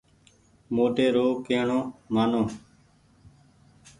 [0.75, 1.79] موٽي رو ڪي ڻو
[2.13, 2.43] مآنو۔